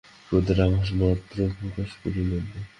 [0.27, 2.61] ক্রোধের আভাস মাত্র প্রকাশ করিলেন না।